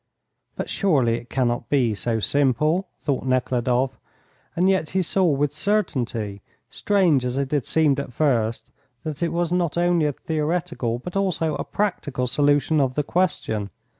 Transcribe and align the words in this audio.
"But 0.55 0.67
surely 0.67 1.17
it 1.17 1.29
cannot 1.29 1.69
be 1.69 1.93
so 1.93 2.19
simple," 2.19 2.87
thought 3.01 3.23
Nekhludoff, 3.23 3.99
and 4.55 4.67
yet 4.67 4.89
he 4.97 5.03
saw 5.03 5.25
with 5.25 5.53
certainty, 5.53 6.41
strange 6.71 7.23
as 7.23 7.37
it 7.37 7.51
had 7.51 7.67
seemed 7.67 7.99
at 7.99 8.11
first, 8.11 8.71
that 9.03 9.21
it 9.21 9.31
was 9.31 9.51
not 9.51 9.77
only 9.77 10.07
a 10.07 10.13
theoretical 10.13 10.97
but 10.97 11.15
also 11.15 11.53
a 11.53 11.63
practical 11.63 12.25
solution 12.25 12.81
of 12.81 12.95
the 12.95 13.03
question. 13.03 13.69